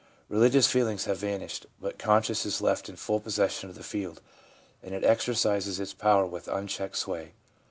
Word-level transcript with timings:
Religious 0.29 0.65
feelings 0.65 1.05
have 1.05 1.19
vanished, 1.19 1.67
but 1.79 1.99
conscience 1.99 2.43
is 2.43 2.59
left 2.59 2.89
in 2.89 2.95
full 2.95 3.19
possession 3.19 3.69
of 3.69 3.75
the 3.75 3.83
field, 3.83 4.19
and 4.81 4.95
it 4.95 5.03
exercises 5.03 5.79
its 5.79 5.93
power 5.93 6.25
with 6.25 6.47
unchecked 6.47 6.97
sway. 6.97 7.33